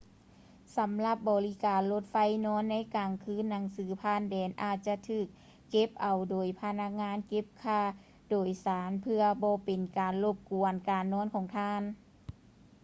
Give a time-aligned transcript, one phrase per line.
[0.77, 2.15] ສຳລັບບໍລິການລົດໄຟ
[2.45, 5.27] ນອນໃນກາງຄືນໜັງສືຜ່ານແດນອາດຈະຖືກ
[5.69, 7.79] ເກັບເອົາໂດຍພະນັກງານເກັບຄ່າ
[8.29, 11.81] ໂດຍສານເພື່ອບໍ່ເປັນການລົບກວນການນອນຂອງທ່ານ